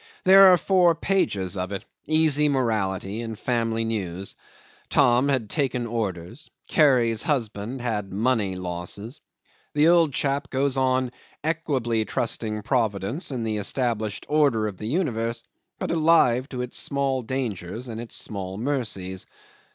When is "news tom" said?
3.85-5.27